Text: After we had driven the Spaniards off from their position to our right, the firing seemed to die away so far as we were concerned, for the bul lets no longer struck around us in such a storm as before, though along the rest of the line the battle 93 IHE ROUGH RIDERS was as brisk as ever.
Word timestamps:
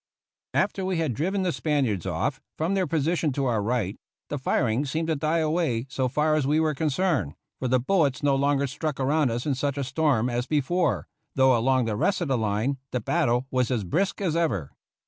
After 0.55 0.83
we 0.83 0.97
had 0.97 1.13
driven 1.13 1.43
the 1.43 1.51
Spaniards 1.51 2.07
off 2.07 2.41
from 2.57 2.73
their 2.73 2.87
position 2.87 3.31
to 3.33 3.45
our 3.45 3.61
right, 3.61 3.97
the 4.29 4.39
firing 4.39 4.83
seemed 4.83 5.09
to 5.09 5.15
die 5.15 5.37
away 5.37 5.85
so 5.89 6.07
far 6.07 6.33
as 6.33 6.47
we 6.47 6.59
were 6.59 6.73
concerned, 6.73 7.35
for 7.59 7.67
the 7.67 7.79
bul 7.79 7.99
lets 7.99 8.23
no 8.23 8.33
longer 8.35 8.65
struck 8.65 8.99
around 8.99 9.29
us 9.29 9.45
in 9.45 9.53
such 9.53 9.77
a 9.77 9.83
storm 9.83 10.27
as 10.27 10.47
before, 10.47 11.07
though 11.35 11.55
along 11.55 11.85
the 11.85 11.95
rest 11.95 12.19
of 12.19 12.29
the 12.29 12.35
line 12.35 12.79
the 12.89 12.99
battle 12.99 13.35
93 13.35 13.35
IHE 13.35 13.37
ROUGH 13.37 13.41
RIDERS 13.41 13.51
was 13.51 13.71
as 13.77 13.83
brisk 13.83 14.21
as 14.21 14.35
ever. 14.35 14.71